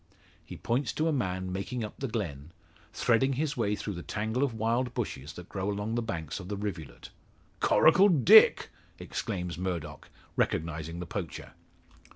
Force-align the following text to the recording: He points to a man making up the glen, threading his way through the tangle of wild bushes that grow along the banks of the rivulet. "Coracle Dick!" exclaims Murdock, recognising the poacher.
He 0.43 0.57
points 0.57 0.93
to 0.93 1.07
a 1.07 1.13
man 1.13 1.51
making 1.51 1.83
up 1.83 1.93
the 1.99 2.07
glen, 2.07 2.51
threading 2.91 3.33
his 3.33 3.55
way 3.55 3.75
through 3.75 3.93
the 3.93 4.01
tangle 4.01 4.41
of 4.41 4.51
wild 4.55 4.95
bushes 4.95 5.33
that 5.33 5.47
grow 5.47 5.69
along 5.69 5.93
the 5.93 6.01
banks 6.01 6.39
of 6.39 6.47
the 6.47 6.57
rivulet. 6.57 7.11
"Coracle 7.59 8.09
Dick!" 8.09 8.69
exclaims 8.97 9.59
Murdock, 9.59 10.09
recognising 10.35 10.97
the 10.99 11.05
poacher. 11.05 11.51